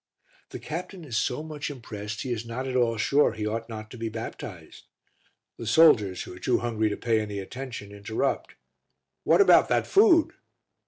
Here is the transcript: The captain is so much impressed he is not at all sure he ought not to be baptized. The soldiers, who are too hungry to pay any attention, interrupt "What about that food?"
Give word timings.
The 0.49 0.57
captain 0.57 1.05
is 1.05 1.15
so 1.15 1.43
much 1.43 1.69
impressed 1.69 2.23
he 2.23 2.33
is 2.33 2.43
not 2.43 2.67
at 2.67 2.75
all 2.75 2.97
sure 2.97 3.33
he 3.33 3.45
ought 3.45 3.69
not 3.69 3.91
to 3.91 3.99
be 3.99 4.09
baptized. 4.09 4.87
The 5.57 5.67
soldiers, 5.67 6.23
who 6.23 6.33
are 6.33 6.39
too 6.39 6.57
hungry 6.57 6.89
to 6.89 6.97
pay 6.97 7.19
any 7.19 7.37
attention, 7.37 7.91
interrupt 7.91 8.55
"What 9.25 9.41
about 9.41 9.69
that 9.69 9.85
food?" 9.85 10.33